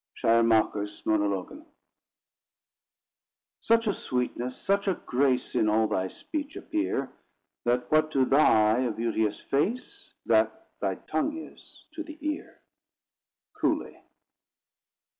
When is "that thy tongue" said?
10.25-11.37